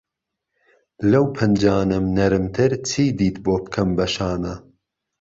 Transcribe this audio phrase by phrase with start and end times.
[1.09, 4.55] لهو پهنجانهم نهرمتر چی دیت بۆ بکهم به شانه